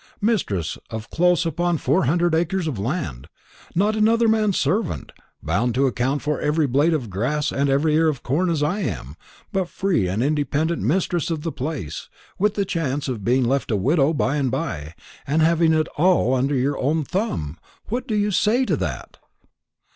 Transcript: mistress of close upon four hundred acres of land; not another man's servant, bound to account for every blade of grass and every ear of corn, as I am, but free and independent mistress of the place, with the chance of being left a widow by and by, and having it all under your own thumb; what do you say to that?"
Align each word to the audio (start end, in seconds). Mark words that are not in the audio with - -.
mistress 0.19 0.79
of 0.89 1.11
close 1.11 1.45
upon 1.45 1.77
four 1.77 2.05
hundred 2.05 2.33
acres 2.33 2.65
of 2.65 2.79
land; 2.79 3.27
not 3.75 3.95
another 3.95 4.27
man's 4.27 4.57
servant, 4.57 5.11
bound 5.43 5.75
to 5.75 5.85
account 5.85 6.23
for 6.23 6.41
every 6.41 6.65
blade 6.65 6.91
of 6.91 7.07
grass 7.07 7.51
and 7.51 7.69
every 7.69 7.93
ear 7.93 8.07
of 8.07 8.23
corn, 8.23 8.49
as 8.49 8.63
I 8.63 8.79
am, 8.79 9.15
but 9.51 9.69
free 9.69 10.07
and 10.07 10.23
independent 10.23 10.81
mistress 10.81 11.29
of 11.29 11.43
the 11.43 11.51
place, 11.51 12.09
with 12.39 12.55
the 12.55 12.65
chance 12.65 13.07
of 13.07 13.23
being 13.23 13.43
left 13.43 13.69
a 13.69 13.75
widow 13.77 14.11
by 14.11 14.37
and 14.37 14.49
by, 14.49 14.95
and 15.27 15.43
having 15.43 15.71
it 15.71 15.87
all 15.89 16.33
under 16.33 16.55
your 16.55 16.79
own 16.79 17.03
thumb; 17.03 17.59
what 17.89 18.07
do 18.07 18.15
you 18.15 18.31
say 18.31 18.65
to 18.65 18.75
that?" 18.77 19.17